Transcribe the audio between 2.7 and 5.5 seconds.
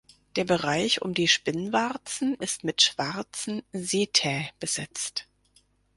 schwarzen Setae besetzt.